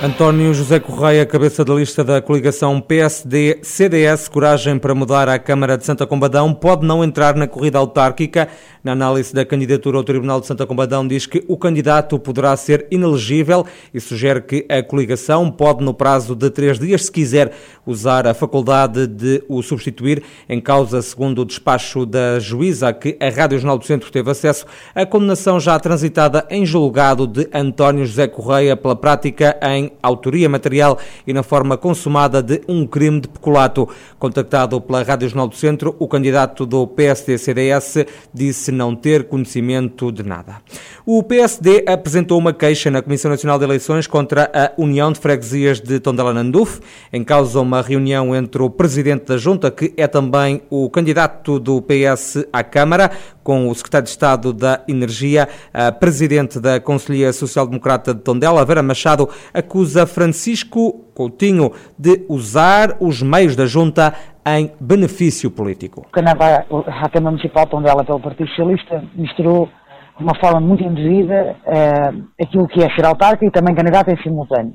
António 0.00 0.54
José 0.54 0.78
Correia, 0.78 1.26
cabeça 1.26 1.64
da 1.64 1.74
lista 1.74 2.04
da 2.04 2.22
coligação 2.22 2.80
PSD-CDS, 2.80 4.28
coragem 4.28 4.78
para 4.78 4.94
mudar 4.94 5.28
a 5.28 5.40
Câmara 5.40 5.76
de 5.76 5.84
Santa 5.84 6.06
Combadão, 6.06 6.54
pode 6.54 6.86
não 6.86 7.02
entrar 7.02 7.34
na 7.34 7.48
corrida 7.48 7.78
autárquica. 7.78 8.48
Na 8.84 8.92
análise 8.92 9.34
da 9.34 9.44
candidatura 9.44 9.98
ao 9.98 10.04
Tribunal 10.04 10.40
de 10.40 10.46
Santa 10.46 10.64
Combadão, 10.64 11.06
diz 11.06 11.26
que 11.26 11.44
o 11.48 11.56
candidato 11.56 12.16
poderá 12.16 12.56
ser 12.56 12.86
inelegível 12.92 13.66
e 13.92 14.00
sugere 14.00 14.40
que 14.40 14.64
a 14.68 14.80
coligação 14.84 15.50
pode, 15.50 15.82
no 15.82 15.92
prazo 15.92 16.36
de 16.36 16.48
três 16.48 16.78
dias, 16.78 17.06
se 17.06 17.12
quiser, 17.12 17.52
usar 17.84 18.24
a 18.24 18.32
faculdade 18.34 19.04
de 19.08 19.42
o 19.48 19.60
substituir. 19.64 20.22
Em 20.48 20.60
causa, 20.60 21.02
segundo 21.02 21.42
o 21.42 21.44
despacho 21.44 22.06
da 22.06 22.38
juíza 22.38 22.92
que 22.92 23.16
a 23.20 23.28
Rádio 23.28 23.58
Jornal 23.58 23.78
do 23.78 23.84
Centro 23.84 24.12
teve 24.12 24.30
acesso, 24.30 24.64
a 24.94 25.04
condenação 25.04 25.58
já 25.58 25.76
transitada 25.80 26.46
em 26.48 26.64
julgado 26.64 27.26
de 27.26 27.48
António 27.52 28.06
José 28.06 28.28
Correia 28.28 28.76
pela 28.76 28.94
prática 28.94 29.58
em 29.60 29.87
autoria 30.02 30.48
material 30.48 30.98
e 31.26 31.32
na 31.32 31.42
forma 31.42 31.76
consumada 31.76 32.42
de 32.42 32.60
um 32.68 32.86
crime 32.86 33.20
de 33.20 33.28
peculato. 33.28 33.88
Contactado 34.18 34.80
pela 34.80 35.02
Rádio 35.02 35.28
Jornal 35.28 35.48
do 35.48 35.56
Centro, 35.56 35.94
o 35.98 36.08
candidato 36.08 36.66
do 36.66 36.86
PSD-CDS 36.86 38.06
disse 38.32 38.72
não 38.72 38.94
ter 38.94 39.24
conhecimento 39.24 40.10
de 40.10 40.22
nada. 40.22 40.56
O 41.04 41.22
PSD 41.22 41.84
apresentou 41.86 42.38
uma 42.38 42.52
queixa 42.52 42.90
na 42.90 43.00
Comissão 43.00 43.30
Nacional 43.30 43.58
de 43.58 43.64
Eleições 43.64 44.06
contra 44.06 44.50
a 44.52 44.72
União 44.80 45.10
de 45.10 45.18
Freguesias 45.18 45.80
de 45.80 45.98
Tondela-Nanduf, 46.00 46.80
em 47.12 47.24
causa 47.24 47.60
uma 47.60 47.80
reunião 47.80 48.34
entre 48.34 48.62
o 48.62 48.70
presidente 48.70 49.26
da 49.26 49.36
Junta, 49.36 49.70
que 49.70 49.92
é 49.96 50.06
também 50.06 50.62
o 50.68 50.90
candidato 50.90 51.58
do 51.58 51.80
PS 51.82 52.44
à 52.52 52.62
Câmara, 52.62 53.10
com 53.48 53.66
o 53.66 53.74
secretário 53.74 54.04
de 54.04 54.10
Estado 54.10 54.52
da 54.52 54.84
Energia, 54.86 55.48
a 55.72 55.90
presidente 55.90 56.60
da 56.60 56.78
Conselhia 56.78 57.32
Social 57.32 57.66
Democrata 57.66 58.12
de 58.12 58.20
Tondela, 58.20 58.62
Vera 58.62 58.82
Machado, 58.82 59.26
acusa 59.54 60.06
Francisco 60.06 61.06
Coutinho 61.14 61.72
de 61.98 62.26
usar 62.28 62.98
os 63.00 63.22
meios 63.22 63.56
da 63.56 63.64
junta 63.64 64.12
em 64.46 64.70
benefício 64.78 65.50
político. 65.50 66.06
Canadá, 66.12 66.66
a 66.68 67.08
Câmara 67.08 67.30
Municipal 67.30 67.64
de 67.64 67.70
Tondela 67.70 68.04
pelo 68.04 68.20
Partido 68.20 68.50
Socialista 68.50 69.02
misturou 69.14 69.70
de 70.18 70.24
uma 70.24 70.38
forma 70.38 70.60
muito 70.60 70.84
induzida 70.84 71.56
uh, 71.64 72.24
aquilo 72.38 72.68
que 72.68 72.84
é 72.84 72.94
ser 72.94 73.06
autárquico 73.06 73.46
e 73.46 73.50
também 73.50 73.74
candidato 73.74 74.10
em 74.10 74.22
simultâneo. 74.22 74.74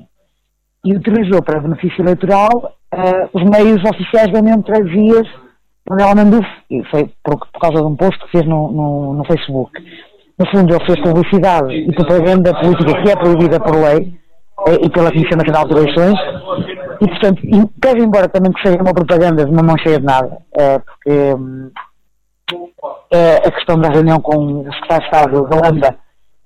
E 0.84 0.96
utilizou 0.96 1.40
para 1.44 1.60
benefício 1.60 2.02
eleitoral 2.02 2.50
uh, 2.92 3.28
os 3.32 3.44
meios 3.48 3.80
oficiais 3.88 4.32
da 4.32 4.40
União 4.40 4.58
de 4.58 4.66
Freguesias 4.66 5.44
Tondela 5.86 6.14
Nanduf, 6.14 6.46
e 6.70 6.82
foi 6.84 7.10
por, 7.22 7.36
por, 7.36 7.60
causa 7.60 7.78
de 7.78 7.86
um 7.86 7.96
post 7.96 8.18
que 8.24 8.30
fez 8.30 8.46
no, 8.46 8.72
no, 8.72 9.14
no 9.14 9.24
Facebook. 9.24 9.72
No 10.38 10.46
fundo, 10.50 10.74
ele 10.74 10.86
fez 10.86 11.00
publicidade 11.00 11.72
e 11.74 11.92
propaganda 11.92 12.54
política 12.60 13.02
que 13.02 13.10
é 13.10 13.16
proibida 13.16 13.60
por 13.60 13.76
lei, 13.76 14.14
e 14.80 14.88
pela 14.88 15.10
Comissão 15.10 15.38
Nacional 15.38 15.68
de 15.68 15.74
Eleições. 15.74 16.18
E, 17.00 17.08
portanto, 17.08 17.42
quero 17.82 18.02
embora 18.02 18.28
também 18.28 18.52
que 18.52 18.62
seja 18.62 18.80
uma 18.80 18.94
propaganda 18.94 19.44
de 19.44 19.50
uma 19.50 19.62
mão 19.62 19.76
cheia 19.78 19.98
de 19.98 20.06
nada, 20.06 20.38
é, 20.56 20.78
porque 20.78 21.34
é, 23.12 23.36
a 23.36 23.50
questão 23.50 23.78
da 23.78 23.88
reunião 23.88 24.20
com 24.20 24.60
o 24.60 24.72
Secretário 24.72 25.00
de 25.00 25.06
Estado 25.06 25.48
da 25.48 25.56
Lambda 25.56 25.96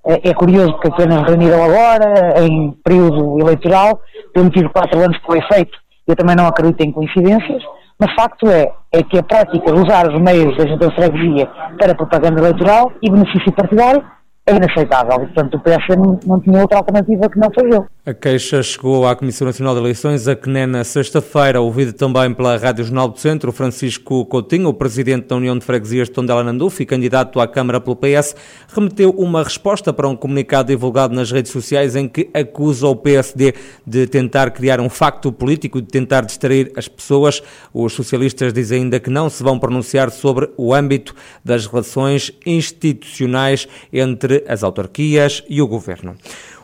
é, 0.06 0.30
é 0.30 0.34
curioso 0.34 0.72
porque 0.72 0.88
apenas 0.88 1.22
reuniram 1.22 1.62
agora, 1.62 2.42
em 2.42 2.72
período 2.84 3.38
eleitoral, 3.40 4.00
tendo 4.34 4.50
tido 4.50 4.70
quatro 4.70 4.98
anos 5.00 5.18
por 5.18 5.36
efeito, 5.36 5.76
eu 6.06 6.16
também 6.16 6.34
não 6.34 6.46
acredito 6.46 6.80
em 6.80 6.92
coincidências, 6.92 7.62
mas 7.98 8.14
facto 8.14 8.48
é, 8.48 8.72
é 8.92 9.02
que 9.02 9.18
a 9.18 9.22
prática 9.22 9.72
de 9.72 9.80
usar 9.80 10.08
os 10.08 10.20
meios 10.20 10.56
da 10.56 10.66
Junta 10.66 10.88
de 10.88 10.94
Freguesia 10.94 11.46
para 11.78 11.94
propaganda 11.94 12.40
eleitoral 12.40 12.92
e 13.02 13.10
benefício 13.10 13.52
partidário 13.52 14.04
é 14.46 14.54
inaceitável. 14.54 15.18
Portanto, 15.18 15.54
o 15.56 15.60
PS 15.60 15.96
não, 15.96 16.18
não 16.24 16.40
tinha 16.40 16.60
outra 16.60 16.78
alternativa 16.78 17.28
que 17.28 17.38
não 17.38 17.50
fazê-lo. 17.52 17.86
A 18.08 18.14
queixa 18.14 18.62
chegou 18.62 19.06
à 19.06 19.14
Comissão 19.14 19.44
Nacional 19.44 19.74
de 19.74 19.80
Eleições, 19.80 20.26
a 20.26 20.34
que 20.34 20.48
na 20.48 20.82
sexta-feira, 20.82 21.60
ouvido 21.60 21.92
também 21.92 22.32
pela 22.32 22.56
Rádio 22.56 22.82
Jornal 22.82 23.06
do 23.10 23.20
Centro, 23.20 23.52
Francisco 23.52 24.24
Coutinho, 24.24 24.70
o 24.70 24.72
presidente 24.72 25.26
da 25.26 25.36
União 25.36 25.58
de 25.58 25.62
Freguesias 25.62 26.08
de 26.08 26.14
Tondela 26.14 26.42
Nanduf 26.42 26.82
e 26.82 26.86
candidato 26.86 27.38
à 27.38 27.46
Câmara 27.46 27.82
pelo 27.82 27.96
PS, 27.96 28.34
remeteu 28.68 29.10
uma 29.10 29.44
resposta 29.44 29.92
para 29.92 30.08
um 30.08 30.16
comunicado 30.16 30.68
divulgado 30.68 31.14
nas 31.14 31.30
redes 31.30 31.52
sociais 31.52 31.94
em 31.96 32.08
que 32.08 32.30
acusa 32.32 32.88
o 32.88 32.96
PSD 32.96 33.52
de 33.86 34.06
tentar 34.06 34.52
criar 34.52 34.80
um 34.80 34.88
facto 34.88 35.30
político, 35.30 35.82
de 35.82 35.88
tentar 35.88 36.22
distrair 36.22 36.72
as 36.76 36.88
pessoas. 36.88 37.42
Os 37.74 37.92
socialistas 37.92 38.54
dizem 38.54 38.84
ainda 38.84 38.98
que 38.98 39.10
não 39.10 39.28
se 39.28 39.42
vão 39.42 39.58
pronunciar 39.58 40.10
sobre 40.10 40.48
o 40.56 40.72
âmbito 40.72 41.14
das 41.44 41.66
relações 41.66 42.32
institucionais 42.46 43.68
entre 43.92 44.44
as 44.48 44.62
autarquias 44.62 45.44
e 45.46 45.60
o 45.60 45.68
governo. 45.68 46.16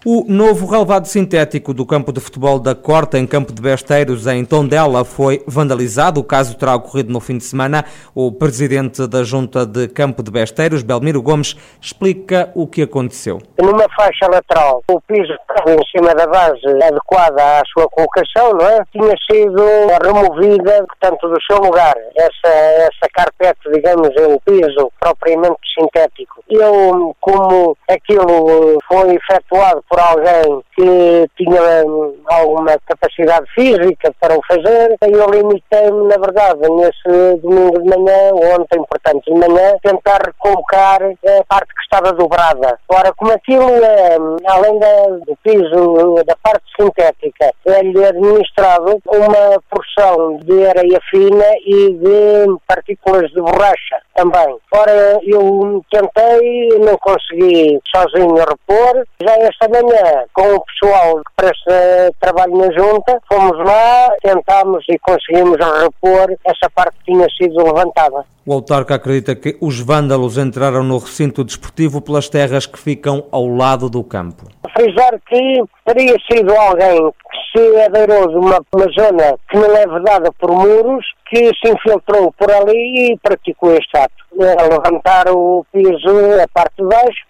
O 0.07 0.23
novo 0.29 0.67
relevado 0.67 1.07
sintético 1.07 1.73
do 1.73 1.87
campo 1.87 2.13
de 2.13 2.21
futebol 2.21 2.59
da 2.59 2.75
Corta, 2.75 3.19
em 3.19 3.27
Campo 3.27 3.55
de 3.55 3.63
Besteiros, 3.63 4.27
em 4.27 4.45
Tondela, 4.45 5.03
foi 5.03 5.43
vandalizado. 5.47 6.21
O 6.21 6.25
caso 6.25 6.59
terá 6.59 6.75
ocorrido 6.75 7.11
no 7.11 7.21
fim 7.21 7.39
de 7.39 7.45
semana. 7.45 7.87
O 8.15 8.31
presidente 8.31 9.07
da 9.07 9.23
Junta 9.23 9.65
de 9.65 9.89
Campo 9.89 10.23
de 10.23 10.31
Besteiros, 10.31 10.83
Belmiro 10.83 11.23
Gomes, 11.23 11.57
explica 11.81 12.51
o 12.55 12.67
que 12.67 12.83
aconteceu. 12.83 13.39
Numa 13.59 13.87
faixa 13.97 14.27
lateral, 14.31 14.83
o 14.91 15.01
piso 15.01 15.33
em 15.67 15.87
cima 15.91 16.15
da 16.15 16.27
base 16.27 16.67
adequada 16.83 17.61
à 17.61 17.63
sua 17.73 17.89
colocação, 17.89 18.53
não 18.53 18.69
é? 18.69 18.85
Tinha 18.93 19.15
sido 19.31 19.65
removida, 20.05 20.85
portanto, 20.87 21.29
do 21.31 21.43
seu 21.51 21.57
lugar. 21.63 21.95
Essa, 22.15 22.55
essa 22.55 23.09
carpete, 23.15 23.73
digamos, 23.73 24.11
é 24.17 24.27
o 24.27 24.39
piso 24.41 24.93
propriamente 25.01 25.57
sintético. 25.79 26.45
Eu, 26.51 27.17
como 27.23 27.75
aquilo 27.89 28.79
foi 28.87 29.15
efetuado 29.15 29.83
por 29.95 30.01
alguém 30.01 30.61
que 30.75 31.31
tinha 31.37 31.87
hum, 31.87 32.17
alguma 32.27 32.77
capacidade 32.85 33.47
física 33.55 34.13
para 34.21 34.37
o 34.37 34.41
fazer, 34.45 34.97
eu 35.03 35.31
limitei-me, 35.31 36.09
na 36.09 36.17
verdade, 36.17 36.69
nesse 36.69 37.41
domingo 37.41 37.81
de 37.81 37.97
manhã, 37.97 38.33
ontem, 38.59 38.83
portanto, 38.89 39.23
de 39.25 39.35
manhã, 39.35 39.77
tentar 39.85 40.21
recolocar 40.27 41.01
a 41.01 41.45
parte 41.49 41.73
que 41.73 41.83
estava 41.83 42.13
dobrada. 42.13 42.77
Ora, 42.89 43.13
como 43.17 43.31
aquilo 43.31 43.71
é, 43.71 44.19
hum, 44.19 44.37
além 44.47 44.81
do 44.81 45.39
piso, 45.45 46.25
da 46.27 46.35
parte 46.43 46.65
sintética, 46.77 47.53
é-lhe 47.65 48.05
administrado 48.05 49.01
uma 49.07 49.63
porção 49.71 50.41
de 50.43 50.67
areia 50.67 51.01
fina 51.09 51.47
e 51.65 51.93
de 51.93 52.59
partículas 52.67 53.31
de 53.31 53.41
borracha 53.41 54.01
também. 54.17 54.57
Ora, 54.73 55.21
eu 55.23 55.85
tentei, 55.89 56.69
não 56.81 56.99
consegui 56.99 57.81
sozinho 57.95 58.35
repor, 58.35 59.05
já 59.23 59.33
esta 59.37 59.69
manhã 59.69 59.84
com 60.33 60.55
o 60.55 60.65
pessoal 60.65 61.17
que 61.17 61.33
presta 61.37 62.13
trabalho 62.21 62.57
na 62.57 62.73
junta, 62.73 63.21
fomos 63.31 63.57
lá, 63.59 64.15
tentámos 64.23 64.85
e 64.89 64.99
conseguimos 64.99 65.57
repor 65.59 66.37
essa 66.45 66.71
parte 66.75 66.97
que 66.99 67.13
tinha 67.13 67.27
sido 67.37 67.63
levantada. 67.65 68.25
O 68.47 68.53
autarca 68.53 68.97
acredita 68.97 69.35
que 69.35 69.57
os 69.61 69.81
vândalos 69.81 70.37
entraram 70.37 70.83
no 70.83 70.99
recinto 70.99 71.43
desportivo 71.43 72.03
pelas 72.03 72.29
terras 72.29 72.67
que 72.67 72.79
ficam 72.79 73.25
ao 73.33 73.47
lado 73.47 73.89
do 73.89 74.05
campo. 74.05 74.45
Frisar 74.77 75.19
que 75.27 75.63
teria 75.87 76.15
sido 76.31 76.53
alguém 76.55 77.11
que 77.11 77.59
se 77.59 77.81
adeirou 77.83 78.29
de 78.29 78.37
uma, 78.37 78.61
uma 78.75 78.87
zona 78.93 79.39
que 79.49 79.57
não 79.57 79.75
é 79.77 79.87
vedada 79.87 80.31
por 80.33 80.51
muros, 80.51 81.07
que 81.31 81.51
se 81.55 81.73
infiltrou 81.73 82.33
por 82.39 82.51
ali 82.51 83.13
e 83.13 83.19
praticou 83.19 83.73
este 83.73 83.97
ato. 83.97 84.25
A 84.59 84.63
levantar 84.65 85.29
o 85.31 85.65
piso, 85.73 86.43
a 86.43 86.49
parte 86.53 86.83
de 86.83 86.89
baixo, 86.89 87.25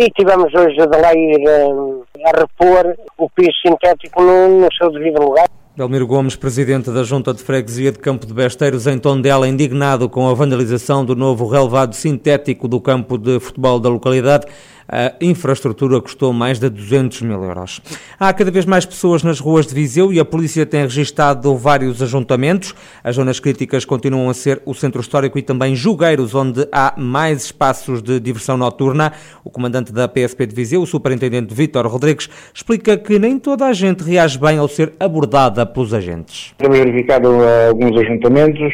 e 0.00 0.10
tivemos 0.12 0.50
hoje 0.54 0.76
de 0.76 0.98
lá 0.98 1.12
ir 1.14 1.46
a, 1.46 2.30
a 2.30 2.40
repor 2.40 2.96
o 3.18 3.28
piso 3.28 3.50
sintético 3.66 4.22
no, 4.22 4.60
no 4.60 4.68
seu 4.72 4.90
devido 4.90 5.22
lugar. 5.22 5.46
Belmiro 5.76 6.06
Gomes, 6.06 6.36
presidente 6.36 6.90
da 6.90 7.04
Junta 7.04 7.34
de 7.34 7.42
Freguesia 7.42 7.92
de 7.92 7.98
Campo 7.98 8.26
de 8.26 8.32
Besteiros, 8.32 8.86
em 8.86 8.98
Tondela, 8.98 9.46
indignado 9.46 10.08
com 10.08 10.26
a 10.26 10.32
vandalização 10.32 11.04
do 11.04 11.14
novo 11.14 11.46
relevado 11.46 11.94
sintético 11.94 12.66
do 12.66 12.80
campo 12.80 13.18
de 13.18 13.38
futebol 13.40 13.78
da 13.78 13.90
localidade. 13.90 14.46
A 14.92 15.14
infraestrutura 15.20 16.00
custou 16.00 16.32
mais 16.32 16.58
de 16.58 16.68
200 16.68 17.22
mil 17.22 17.44
euros. 17.44 17.80
Há 18.18 18.32
cada 18.32 18.50
vez 18.50 18.66
mais 18.66 18.84
pessoas 18.84 19.22
nas 19.22 19.38
ruas 19.38 19.64
de 19.68 19.72
Viseu 19.72 20.12
e 20.12 20.18
a 20.18 20.24
polícia 20.24 20.66
tem 20.66 20.80
registado 20.82 21.54
vários 21.54 22.02
ajuntamentos. 22.02 22.74
As 23.04 23.14
zonas 23.14 23.38
críticas 23.38 23.84
continuam 23.84 24.28
a 24.28 24.34
ser 24.34 24.60
o 24.66 24.74
centro 24.74 25.00
histórico 25.00 25.38
e 25.38 25.42
também 25.42 25.76
Jugueiros, 25.76 26.34
onde 26.34 26.66
há 26.72 26.92
mais 26.98 27.44
espaços 27.44 28.02
de 28.02 28.18
diversão 28.18 28.56
noturna. 28.56 29.12
O 29.44 29.50
comandante 29.50 29.92
da 29.92 30.08
PSP 30.08 30.46
de 30.46 30.56
Viseu, 30.56 30.82
o 30.82 30.86
superintendente 30.86 31.54
Vítor 31.54 31.86
Rodrigues, 31.86 32.28
explica 32.52 32.96
que 32.96 33.16
nem 33.16 33.38
toda 33.38 33.66
a 33.66 33.72
gente 33.72 34.02
reage 34.02 34.40
bem 34.40 34.58
ao 34.58 34.66
ser 34.66 34.92
abordada 34.98 35.64
pelos 35.64 35.94
agentes. 35.94 36.52
Temos 36.58 36.76
verificado 36.76 37.28
alguns 37.68 37.96
ajuntamentos, 37.96 38.72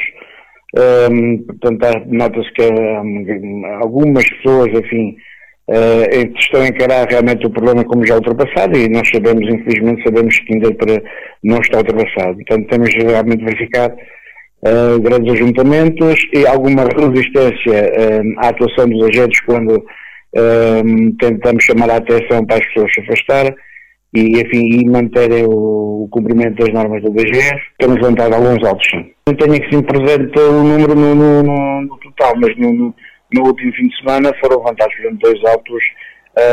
um, 1.10 1.38
portanto, 1.44 2.06
nota-se 2.06 2.50
que 2.52 2.62
um, 2.62 3.66
algumas 3.82 4.24
pessoas, 4.30 4.68
enfim, 4.72 5.16
uh, 5.68 6.38
estão 6.38 6.62
a 6.62 6.68
encarar 6.68 7.08
realmente 7.08 7.46
o 7.46 7.50
problema 7.50 7.84
como 7.84 8.06
já 8.06 8.14
ultrapassado 8.16 8.76
e 8.78 8.88
nós 8.88 9.08
sabemos, 9.08 9.42
infelizmente, 9.42 10.02
sabemos 10.02 10.38
que 10.38 10.54
ainda 10.54 10.72
para 10.74 11.02
não 11.42 11.58
está 11.58 11.78
ultrapassado. 11.78 12.36
Portanto, 12.36 12.68
temos 12.68 12.90
realmente 12.94 13.44
verificado 13.44 13.94
uh, 14.62 15.00
grandes 15.00 15.32
ajuntamentos 15.32 16.20
e 16.32 16.46
alguma 16.46 16.84
resistência 16.84 17.92
uh, 17.92 18.34
à 18.38 18.48
atuação 18.48 18.88
dos 18.88 19.08
agentes 19.08 19.40
quando 19.42 19.76
uh, 19.76 21.16
tentamos 21.18 21.64
chamar 21.64 21.90
a 21.90 21.96
atenção 21.96 22.44
para 22.44 22.56
as 22.56 22.66
pessoas 22.66 22.92
se 22.94 23.00
afastar 23.00 23.54
e, 24.14 24.40
enfim, 24.40 24.80
e 24.80 24.88
manterem 24.88 25.44
o, 25.44 26.04
o, 26.04 26.08
cumprimento 26.10 26.56
das 26.56 26.72
normas 26.72 27.02
do 27.02 27.10
BGF. 27.10 27.60
Temos 27.78 27.96
levantado 27.96 28.34
alguns 28.34 28.64
autos, 28.64 28.88
sim. 28.88 29.10
Não 29.28 29.34
tenho 29.34 29.54
aqui 29.54 29.82
presente 29.82 30.38
o 30.38 30.62
número 30.62 30.94
no, 30.94 31.14
no, 31.14 31.42
no, 31.42 31.82
no 31.82 31.98
total, 31.98 32.34
mas 32.36 32.56
no, 32.56 32.94
no, 33.36 33.46
último 33.46 33.72
fim 33.72 33.88
de 33.88 33.96
semana 33.98 34.32
foram 34.40 34.58
levantados, 34.58 34.94
por 34.94 35.02
exemplo, 35.02 35.18
dois 35.20 35.44
autos 35.44 35.82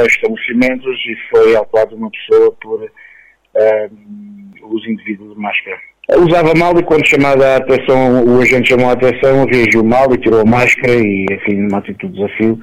estabelecimentos 0.08 0.96
e 1.06 1.16
foi 1.30 1.56
autuado 1.56 1.96
uma 1.96 2.10
pessoa 2.10 2.52
por 2.62 2.90
os 4.64 4.88
indivíduos 4.88 5.34
de 5.34 5.40
máscara. 5.40 5.78
Usava 6.18 6.54
mal 6.56 6.78
e 6.78 6.84
quando 6.84 7.08
chamada 7.08 7.54
a 7.54 7.58
atenção, 7.58 8.26
o 8.26 8.42
agente 8.42 8.70
chamou 8.70 8.90
a 8.90 8.94
atenção, 8.94 9.46
reagiu 9.46 9.84
mal 9.84 10.14
e 10.14 10.18
tirou 10.18 10.42
a 10.42 10.46
máscara 10.46 10.94
e, 10.94 11.26
enfim, 11.32 11.56
numa 11.56 11.78
atitude 11.78 12.14
de 12.14 12.20
desafio 12.20 12.60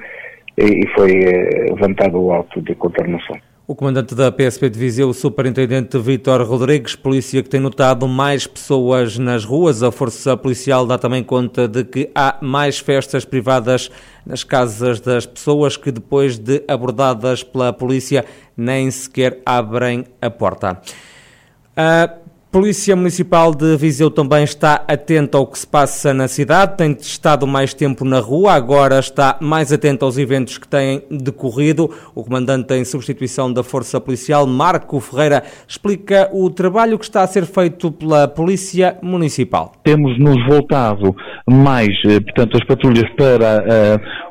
e, 0.57 0.87
foi 0.95 1.11
eh, 1.11 1.65
levantado 1.71 2.21
o 2.21 2.31
auto 2.31 2.61
de 2.61 2.75
contornação. 2.75 3.37
O 3.71 3.75
comandante 3.75 4.13
da 4.13 4.29
PSP 4.29 4.69
de 4.69 4.77
Viseu, 4.77 5.07
o 5.07 5.13
superintendente 5.13 5.97
Vítor 5.97 6.43
Rodrigues, 6.43 6.93
polícia 6.93 7.41
que 7.41 7.47
tem 7.47 7.61
notado 7.61 8.05
mais 8.05 8.45
pessoas 8.45 9.17
nas 9.17 9.45
ruas. 9.45 9.81
A 9.81 9.89
força 9.89 10.35
policial 10.35 10.85
dá 10.85 10.97
também 10.97 11.23
conta 11.23 11.69
de 11.69 11.85
que 11.85 12.11
há 12.13 12.37
mais 12.41 12.79
festas 12.79 13.23
privadas 13.23 13.89
nas 14.25 14.43
casas 14.43 14.99
das 14.99 15.25
pessoas 15.25 15.77
que 15.77 15.89
depois 15.89 16.37
de 16.37 16.61
abordadas 16.67 17.43
pela 17.43 17.71
polícia 17.71 18.25
nem 18.57 18.91
sequer 18.91 19.41
abrem 19.45 20.03
a 20.21 20.29
porta. 20.29 20.81
A 21.73 22.09
Polícia 22.51 22.97
Municipal 22.97 23.55
de 23.55 23.77
Viseu 23.77 24.11
também 24.11 24.43
está 24.43 24.83
atenta 24.85 25.37
ao 25.37 25.47
que 25.47 25.57
se 25.57 25.65
passa 25.65 26.13
na 26.13 26.27
cidade, 26.27 26.75
tem 26.75 26.91
estado 26.99 27.47
mais 27.47 27.73
tempo 27.73 28.03
na 28.03 28.19
rua, 28.19 28.51
agora 28.51 28.99
está 28.99 29.37
mais 29.39 29.71
atento 29.71 30.03
aos 30.03 30.17
eventos 30.17 30.57
que 30.57 30.67
têm 30.67 31.01
decorrido. 31.09 31.89
O 32.13 32.25
comandante 32.25 32.73
em 32.73 32.83
substituição 32.83 33.53
da 33.53 33.63
Força 33.63 34.01
Policial, 34.01 34.45
Marco 34.45 34.99
Ferreira, 34.99 35.43
explica 35.65 36.29
o 36.33 36.49
trabalho 36.49 36.99
que 36.99 37.05
está 37.05 37.21
a 37.21 37.27
ser 37.27 37.45
feito 37.45 37.89
pela 37.89 38.27
Polícia 38.27 38.97
Municipal. 39.01 39.71
Temos 39.81 40.19
nos 40.19 40.45
voltado 40.45 41.15
mais, 41.49 41.87
eh, 42.05 42.19
portanto, 42.19 42.57
as 42.57 42.65
patrulhas 42.65 43.09
para 43.15 43.63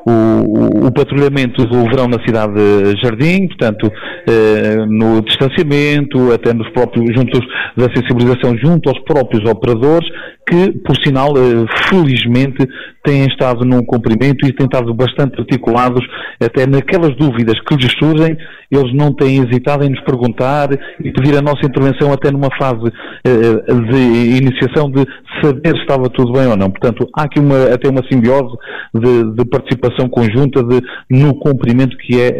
uh, 0.05 0.11
o, 0.11 0.87
o, 0.87 0.91
patrulhamento 0.91 1.65
do 1.65 1.83
verão 1.85 2.07
na 2.07 2.23
cidade 2.23 2.53
de 2.53 3.01
Jardim, 3.01 3.47
portanto, 3.47 3.87
uh, 3.87 4.85
no 4.85 5.21
distanciamento, 5.23 6.31
até 6.31 6.53
nos 6.53 6.69
próprios 6.69 7.15
juntos 7.15 7.39
da 7.75 7.87
sensibilização 8.11 8.57
junto 8.57 8.89
aos 8.89 8.99
próprios 9.03 9.49
operadores, 9.49 10.07
que, 10.47 10.71
por 10.79 10.95
sinal, 11.03 11.33
eh, 11.37 11.65
felizmente 11.89 12.67
têm 13.03 13.25
estado 13.25 13.65
num 13.65 13.83
cumprimento 13.83 14.45
e 14.45 14.53
têm 14.53 14.65
estado 14.65 14.93
bastante 14.93 15.39
articulados, 15.39 16.05
até 16.39 16.67
naquelas 16.67 17.15
dúvidas 17.15 17.59
que 17.61 17.75
lhes 17.75 17.91
surgem, 17.97 18.37
eles 18.69 18.93
não 18.93 19.13
têm 19.13 19.41
hesitado 19.43 19.83
em 19.83 19.89
nos 19.89 20.01
perguntar 20.01 20.69
e 21.03 21.11
pedir 21.11 21.37
a 21.37 21.41
nossa 21.41 21.65
intervenção 21.65 22.11
até 22.13 22.31
numa 22.31 22.49
fase 22.57 22.91
eh, 23.25 23.73
de 23.91 24.37
iniciação 24.37 24.89
de 24.89 25.05
saber 25.41 25.75
se 25.75 25.81
estava 25.81 26.09
tudo 26.09 26.33
bem 26.33 26.47
ou 26.47 26.55
não. 26.55 26.69
Portanto, 26.69 27.07
há 27.15 27.23
aqui 27.23 27.39
uma, 27.39 27.73
até 27.73 27.89
uma 27.89 28.01
simbiose 28.11 28.55
de, 28.93 29.35
de 29.35 29.45
participação 29.45 30.07
conjunta 30.09 30.63
de, 30.63 30.81
no 31.09 31.33
cumprimento 31.35 31.97
que 31.97 32.19
é 32.19 32.39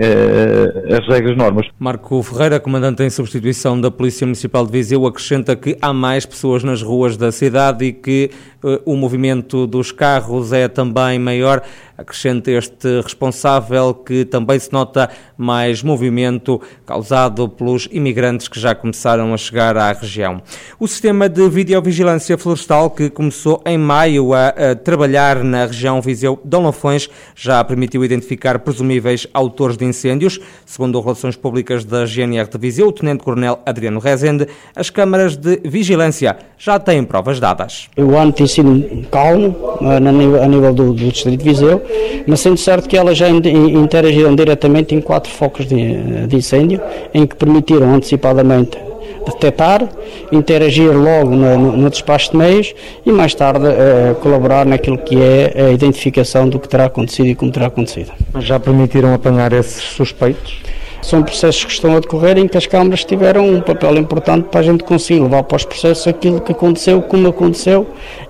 as 0.93 1.07
regras 1.07 1.37
normas. 1.37 1.65
Marco 1.79 2.21
Ferreira, 2.21 2.59
comandante 2.59 3.03
em 3.03 3.09
substituição 3.09 3.79
da 3.79 3.89
Polícia 3.89 4.25
Municipal 4.25 4.65
de 4.65 4.71
Viseu, 4.71 5.05
acrescenta 5.05 5.55
que 5.55 5.77
há 5.81 5.93
mais 5.93 6.25
pessoas 6.25 6.63
nas 6.63 6.81
ruas 6.81 7.17
da 7.17 7.31
cidade 7.31 7.90
e 7.91 7.93
que 7.93 8.31
uh, 8.63 8.81
o 8.85 8.95
movimento 8.95 9.67
dos 9.67 9.91
carros 9.91 10.51
é 10.51 10.67
também 10.67 11.19
maior. 11.19 11.61
Acrescenta 12.01 12.49
este 12.49 13.01
responsável 13.01 13.93
que 13.93 14.25
também 14.25 14.57
se 14.57 14.73
nota 14.73 15.07
mais 15.37 15.83
movimento 15.83 16.59
causado 16.85 17.47
pelos 17.47 17.87
imigrantes 17.91 18.47
que 18.47 18.59
já 18.59 18.73
começaram 18.73 19.33
a 19.33 19.37
chegar 19.37 19.77
à 19.77 19.91
região. 19.91 20.41
O 20.79 20.87
sistema 20.87 21.29
de 21.29 21.47
videovigilância 21.47 22.37
florestal 22.37 22.89
que 22.89 23.09
começou 23.09 23.61
em 23.65 23.77
maio 23.77 24.33
a, 24.33 24.47
a 24.47 24.75
trabalhar 24.75 25.43
na 25.43 25.67
região 25.67 26.01
Viseu-Dom 26.01 26.63
Lafões 26.63 27.07
já 27.35 27.63
permitiu 27.63 28.03
identificar 28.03 28.57
presumíveis 28.59 29.27
autores 29.31 29.77
de 29.77 29.85
incêndios. 29.85 30.39
Segundo 30.65 30.99
Relações 30.99 31.35
Públicas 31.35 31.85
da 31.85 32.05
GNR 32.05 32.49
de 32.49 32.57
Viseu, 32.57 32.87
o 32.87 32.91
Tenente-Coronel 32.91 33.59
Adriano 33.63 33.99
Rezende, 33.99 34.47
as 34.75 34.89
câmaras 34.89 35.37
de 35.37 35.61
vigilância 35.63 36.37
já 36.57 36.79
têm 36.79 37.03
provas 37.03 37.39
dadas. 37.39 37.89
O 37.95 38.15
ano 38.15 38.33
tem 38.33 38.47
sido 38.47 39.07
calmo 39.11 39.55
a 39.81 39.99
nível 40.47 40.73
do, 40.73 40.93
do 40.93 41.09
Distrito 41.09 41.43
de 41.43 41.49
Viseu, 41.49 41.81
mas 42.27 42.39
sendo 42.39 42.57
certo 42.57 42.87
que 42.87 42.97
elas 42.97 43.17
já 43.17 43.29
interagiram 43.29 44.35
diretamente 44.35 44.95
em 44.95 45.01
quatro 45.01 45.31
focos 45.31 45.65
de, 45.65 46.27
de 46.27 46.35
incêndio, 46.35 46.81
em 47.13 47.25
que 47.25 47.35
permitiram 47.35 47.93
antecipadamente 47.93 48.77
detectar, 49.25 49.87
interagir 50.31 50.91
logo 50.91 51.31
no, 51.31 51.77
no, 51.77 51.89
despacho 51.89 52.31
de 52.31 52.37
meios 52.37 52.73
e 53.05 53.11
mais 53.11 53.33
tarde 53.33 53.65
uh, 53.65 54.15
colaborar 54.15 54.65
naquilo 54.65 54.97
que 54.97 55.21
é 55.21 55.67
a 55.67 55.71
identificação 55.71 56.49
do 56.49 56.59
que 56.59 56.67
terá 56.67 56.85
acontecido 56.85 57.27
e 57.27 57.35
como 57.35 57.51
terá 57.51 57.67
acontecido. 57.67 58.11
Mas 58.33 58.45
já 58.45 58.59
permitiram 58.59 59.13
apanhar 59.13 59.53
esses 59.53 59.83
suspeitos? 59.83 60.61
São 61.01 61.23
processos 61.23 61.65
que 61.65 61.71
estão 61.71 61.95
a 61.95 61.99
decorrer 61.99 62.37
em 62.37 62.47
que 62.47 62.55
as 62.55 62.67
câmaras 62.67 63.03
tiveram 63.03 63.49
um 63.49 63.59
papel 63.59 63.97
importante 63.97 64.49
para 64.49 64.59
a 64.59 64.63
gente 64.63 64.83
conseguir 64.83 65.19
levar 65.19 65.41
para 65.43 65.55
os 65.55 65.65
processos 65.65 66.07
aquilo 66.07 66.39
que 66.39 66.51
aconteceu, 66.51 67.01
como 67.01 67.27
aconteceu 67.27 67.87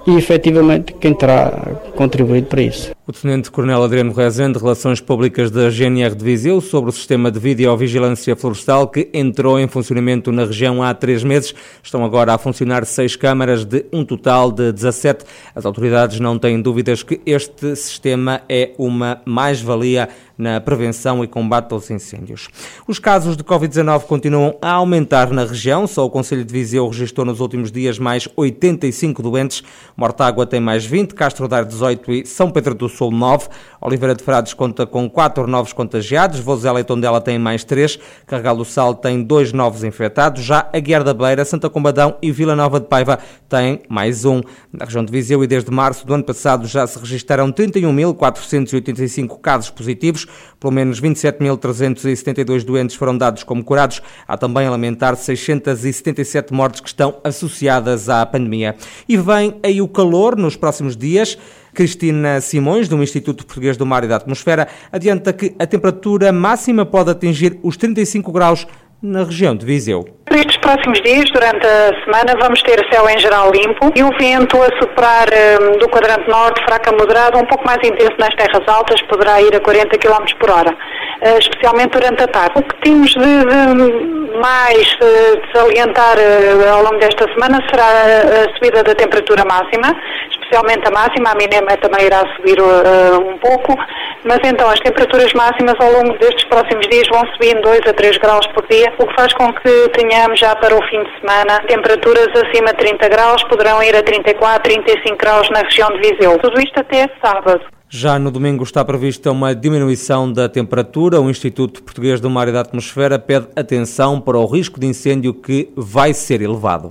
e 0.08 0.16
efetivamente 0.16 0.94
quem 0.94 1.14
terá 1.14 1.52
contribuído 1.96 2.48
para 2.48 2.62
isso. 2.62 2.92
O 3.12 3.14
Tenente-Coronel 3.14 3.84
Adriano 3.84 4.14
Rezende, 4.14 4.58
Relações 4.58 5.02
Públicas 5.02 5.52
da 5.52 5.70
GNR 5.70 6.16
de 6.16 6.24
Viseu, 6.24 6.62
sobre 6.62 6.92
o 6.92 6.94
sistema 6.94 7.30
de 7.30 7.42
videovigilância 7.42 8.38
florestal 8.38 8.88
que 8.88 9.10
entrou 9.14 9.60
em 9.60 9.68
funcionamento 9.68 10.32
na 10.32 10.46
região 10.46 10.82
há 10.82 10.94
três 10.94 11.22
meses. 11.22 11.54
Estão 11.84 12.06
agora 12.06 12.34
a 12.34 12.38
funcionar 12.38 12.86
seis 12.86 13.18
câmaras 13.18 13.66
de 13.66 13.86
um 13.92 14.06
total 14.06 14.50
de 14.50 14.72
17. 14.72 15.26
As 15.54 15.66
autoridades 15.66 16.22
não 16.22 16.40
têm 16.40 16.62
dúvidas 16.62 17.04
que 17.04 17.20
este 17.26 17.76
sistema 17.76 18.44
é 18.48 18.72
uma 18.78 19.22
mais-valia 19.26 20.08
na 20.38 20.60
prevenção 20.60 21.24
e 21.24 21.28
combate 21.28 21.72
aos 21.72 21.92
incêndios. 21.92 22.48
Os 22.88 22.98
casos 22.98 23.38
de 23.38 23.44
Covid-19 23.44 24.06
continuam 24.06 24.58
a 24.60 24.72
aumentar 24.72 25.30
na 25.30 25.44
região. 25.44 25.86
Só 25.86 26.04
o 26.04 26.10
Conselho 26.10 26.44
de 26.44 26.52
Viseu 26.52 26.88
registrou 26.88 27.26
nos 27.26 27.40
últimos 27.40 27.72
dias 27.72 28.00
mais 28.00 28.28
85 28.36 29.22
doentes. 29.22 29.62
Mortágua 29.96 30.48
tem 30.48 30.60
mais 30.60 30.84
20, 30.84 31.14
Castro 31.14 31.48
Daire 31.48 31.68
18 31.68 32.12
e 32.12 32.26
São 32.26 32.50
Pedro 32.50 32.74
do 32.74 32.90
Sul 32.90 33.01
9. 33.10 33.48
Oliveira 33.80 34.14
de 34.14 34.24
Frades 34.24 34.54
conta 34.54 34.86
com 34.86 35.10
4 35.10 35.48
novos 35.48 35.74
contagiados. 35.74 36.40
Vozela 36.40 36.80
e 36.80 36.84
Tondela 36.84 37.20
têm 37.20 37.40
mais 37.40 37.64
3. 37.64 37.98
Carregal 38.28 38.56
do 38.56 38.64
Sal 38.64 38.94
tem 38.94 39.24
2 39.24 39.54
novos 39.54 39.84
infectados. 39.84 40.44
Já 40.44 40.70
a 40.72 40.80
Guiar 40.80 41.04
da 41.04 41.14
Beira, 41.14 41.44
Santa 41.44 41.70
Combadão 41.70 42.16
e 42.22 42.32
Vila 42.32 42.56
Nova 42.56 42.80
de 42.80 42.86
Paiva 42.86 43.18
têm 43.50 43.82
mais 43.90 44.26
um. 44.26 44.42
Na 44.72 44.86
região 44.86 45.04
de 45.04 45.12
Viseu 45.12 45.44
e 45.44 45.48
desde 45.48 45.72
março 45.72 46.06
do 46.06 46.14
ano 46.14 46.24
passado 46.24 46.68
já 46.68 46.86
se 46.86 47.00
registaram 47.00 47.52
31.485 47.52 49.40
casos 49.40 49.72
positivos. 49.72 50.28
Pelo 50.60 50.74
menos 50.74 51.02
27.372 51.02 52.64
doentes 52.64 52.96
foram 52.96 53.18
dados 53.18 53.44
como 53.44 53.64
curados. 53.64 54.02
Há 54.28 54.38
também 54.38 54.68
a 54.68 54.72
lamentar 54.72 55.16
677 55.16 56.54
mortes 56.54 56.82
que 56.82 56.88
estão 56.88 57.18
associadas 57.24 58.10
à 58.10 58.26
pandemia. 58.26 58.76
E 59.08 59.18
vem 59.18 59.56
aí 59.64 59.82
o 59.82 59.88
calor 59.88 60.36
nos 60.36 60.56
próximos 60.56 60.96
dias. 60.96 61.38
Cristina 61.74 62.42
Simões, 62.42 62.88
do 62.88 63.02
Instituto 63.02 63.46
Português 63.46 63.78
do 63.78 63.86
Mar 63.86 64.04
e 64.04 64.08
da 64.08 64.18
Atmosfera, 64.18 64.68
adianta 64.92 65.32
que 65.32 65.56
a 65.58 65.66
temperatura 65.66 66.32
máxima 66.32 66.86
pode 66.86 67.12
atingir 67.12 67.60
os 67.64 67.78
35 67.78 68.32
graus 68.32 68.68
na 69.02 69.24
região 69.24 69.56
de 69.56 69.66
Viseu. 69.66 70.06
Nestes 70.32 70.56
próximos 70.58 71.02
dias, 71.02 71.30
durante 71.32 71.68
a 71.68 71.92
semana, 72.06 72.34
vamos 72.40 72.62
ter 72.62 72.80
céu 72.90 73.04
em 73.10 73.20
geral 73.20 73.52
limpo 73.52 73.92
e 73.94 74.02
o 74.02 74.10
vento 74.18 74.56
a 74.64 74.70
soprar 74.80 75.28
um, 75.28 75.78
do 75.78 75.90
quadrante 75.90 76.26
norte, 76.30 76.64
fraco 76.64 76.90
a 76.90 76.98
moderado, 76.98 77.38
um 77.38 77.46
pouco 77.46 77.66
mais 77.68 77.80
intenso 77.84 78.16
nas 78.18 78.34
terras 78.36 78.66
altas, 78.66 79.02
poderá 79.10 79.42
ir 79.42 79.54
a 79.54 79.60
40 79.60 79.98
km 79.98 80.24
por 80.40 80.50
hora, 80.50 80.72
uh, 80.72 81.38
especialmente 81.38 82.00
durante 82.00 82.24
a 82.24 82.28
tarde. 82.28 82.54
O 82.56 82.64
que 82.64 82.76
temos 82.80 83.12
de, 83.12 83.20
de 83.20 84.38
mais 84.40 84.94
uh, 85.02 85.42
de 85.42 85.52
salientar 85.52 86.16
uh, 86.16 86.76
ao 86.76 86.84
longo 86.84 86.98
desta 87.00 87.28
semana 87.34 87.60
será 87.70 87.88
a 87.88 88.56
subida 88.56 88.84
da 88.84 88.96
temperatura 88.96 89.44
máxima, 89.44 89.94
especialmente 90.30 90.88
a 90.88 90.92
máxima, 90.92 91.32
a 91.32 91.36
mínima 91.36 91.76
também 91.82 92.06
irá 92.06 92.24
subir 92.38 92.58
um 92.62 93.38
pouco, 93.38 93.76
mas 94.24 94.40
então 94.44 94.70
as 94.70 94.80
temperaturas 94.80 95.32
máximas 95.34 95.76
ao 95.80 95.92
longo 95.92 96.18
destes 96.20 96.44
próximos 96.46 96.88
dias 96.88 97.08
vão 97.10 97.22
subir 97.34 97.60
2 97.62 97.82
a 97.88 97.94
3 97.94 98.18
graus 98.18 98.46
por 98.48 98.66
dia, 98.68 98.94
o 98.98 99.08
que 99.08 99.16
faz 99.16 99.34
com 99.34 99.52
que 99.54 99.90
tenhamos 99.90 100.40
já 100.40 100.56
para 100.56 100.76
o 100.76 100.84
fim 100.88 101.04
de 101.04 101.20
semana 101.20 101.60
temperaturas 101.68 102.28
acima 102.36 102.68
de 102.68 102.78
30 102.78 103.10
graus, 103.10 103.44
poderão 103.46 103.82
ir 103.84 103.96
a 103.96 104.04
34, 104.04 104.64
35 104.64 105.18
graus 105.18 105.50
na 105.50 105.60
região 105.62 105.90
de 105.90 106.10
Viseu. 106.10 106.38
Tudo 106.40 106.60
isto 106.60 106.80
até 106.80 107.10
sábado. 107.24 107.62
Já 107.90 108.18
no 108.18 108.32
domingo 108.32 108.64
está 108.64 108.86
prevista 108.86 109.32
uma 109.32 109.54
diminuição 109.54 110.32
da 110.32 110.48
temperatura. 110.48 111.20
O 111.20 111.30
Instituto 111.30 111.84
Português 111.84 112.22
do 112.22 112.30
Mar 112.30 112.48
e 112.48 112.52
da 112.54 112.62
Atmosfera 112.62 113.20
pede 113.20 113.48
atenção 113.54 114.22
para 114.22 114.38
o 114.38 114.46
risco 114.46 114.80
de 114.80 114.88
incêndio 114.88 115.34
que 115.34 115.70
vai 115.76 116.14
ser 116.14 116.42
elevado. 116.42 116.88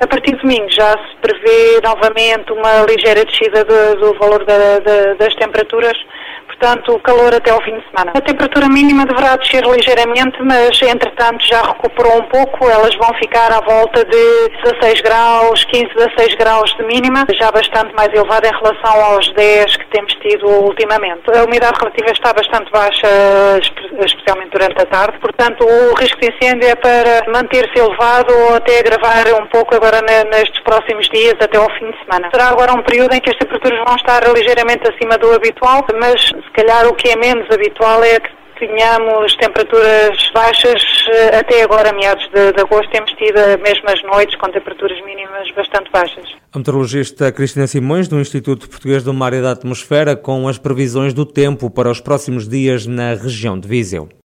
A 0.00 0.06
partir 0.08 0.34
de 0.34 0.42
domingo 0.42 0.66
já 0.70 0.90
se 0.92 1.16
prevê 1.22 1.80
novamente 1.84 2.50
uma 2.52 2.82
ligeira 2.82 3.24
descida 3.24 3.64
do, 3.64 4.00
do 4.00 4.18
valor 4.18 4.44
da, 4.44 4.80
da, 4.80 5.14
das 5.14 5.34
temperaturas 5.36 5.96
portanto, 6.60 6.92
o 6.92 7.00
calor 7.00 7.34
até 7.34 7.50
ao 7.50 7.62
fim 7.62 7.76
de 7.78 7.84
semana. 7.88 8.12
A 8.14 8.20
temperatura 8.20 8.68
mínima 8.68 9.06
deverá 9.06 9.36
descer 9.36 9.64
ligeiramente, 9.64 10.36
mas 10.42 10.80
entretanto 10.82 11.44
já 11.46 11.62
recuperou 11.62 12.18
um 12.18 12.24
pouco. 12.24 12.68
Elas 12.68 12.94
vão 12.96 13.12
ficar 13.14 13.50
à 13.50 13.60
volta 13.60 14.04
de 14.04 14.48
16 14.64 15.00
graus, 15.00 15.64
15, 15.64 15.94
16 15.94 16.34
graus 16.34 16.76
de 16.76 16.84
mínima, 16.84 17.24
já 17.32 17.50
bastante 17.50 17.94
mais 17.94 18.12
elevada 18.12 18.46
em 18.46 18.52
relação 18.52 19.04
aos 19.04 19.32
10 19.32 19.76
que 19.76 19.86
temos 19.86 20.12
tido 20.16 20.46
ultimamente. 20.46 21.22
A 21.34 21.44
umidade 21.44 21.78
relativa 21.80 22.10
está 22.12 22.32
bastante 22.34 22.70
baixa, 22.70 23.08
especialmente 24.04 24.50
durante 24.50 24.82
a 24.82 24.86
tarde, 24.86 25.18
portanto, 25.18 25.64
o 25.64 25.94
risco 25.94 26.20
de 26.20 26.28
incêndio 26.28 26.68
é 26.68 26.74
para 26.74 27.32
manter-se 27.32 27.78
elevado 27.78 28.34
ou 28.34 28.54
até 28.56 28.80
agravar 28.80 29.24
um 29.40 29.46
pouco 29.46 29.74
agora 29.74 30.00
nestes 30.02 30.60
próximos 30.62 31.08
dias 31.08 31.34
até 31.40 31.56
ao 31.56 31.70
fim 31.78 31.90
de 31.90 31.98
semana. 32.04 32.28
Será 32.30 32.48
agora 32.48 32.72
um 32.72 32.82
período 32.82 33.14
em 33.14 33.20
que 33.20 33.30
as 33.30 33.36
temperaturas 33.36 33.78
vão 33.86 33.96
estar 33.96 34.22
ligeiramente 34.34 34.82
acima 34.88 35.16
do 35.16 35.32
habitual, 35.32 35.86
mas 35.98 36.32
calhar 36.60 36.86
o 36.86 36.94
que 36.94 37.08
é 37.08 37.16
menos 37.16 37.50
habitual 37.50 38.04
é 38.04 38.20
que 38.20 38.28
tenhamos 38.58 39.34
temperaturas 39.36 40.30
baixas 40.34 40.82
eh, 41.08 41.38
até 41.38 41.62
agora, 41.62 41.90
meados 41.94 42.28
de, 42.28 42.52
de, 42.52 42.60
agosto, 42.60 42.90
temos 42.90 43.10
tido 43.12 43.40
mesmo 43.62 43.88
as 43.88 44.02
noites 44.02 44.36
com 44.36 44.50
temperaturas 44.50 45.02
mínimas 45.02 45.50
bastante 45.56 45.90
baixas. 45.90 46.28
A 46.52 46.58
meteorologista 46.58 47.32
Cristina 47.32 47.66
Simões, 47.66 48.06
do 48.06 48.20
Instituto 48.20 48.68
Português 48.68 49.02
do 49.02 49.14
Mar 49.14 49.32
e 49.32 49.40
da 49.40 49.52
Atmosfera, 49.52 50.14
com 50.14 50.46
as 50.46 50.58
previsões 50.58 51.14
do 51.14 51.24
tempo 51.24 51.70
para 51.70 51.90
os 51.90 52.00
próximos 52.00 52.46
dias 52.46 52.86
na 52.86 53.14
região 53.14 53.58
de 53.58 53.66
Viseu. 53.66 54.10